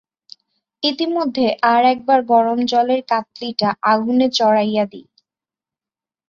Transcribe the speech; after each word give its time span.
ইতিমধ্যে 0.83 1.45
আর-এক 1.73 1.99
বার 2.05 2.19
গরম 2.23 2.59
জলের 2.65 3.01
কাৎলিটা 3.07 3.69
আগুনে 3.83 4.27
চড়াইয়া 4.29 4.83
দিই। 4.85 5.05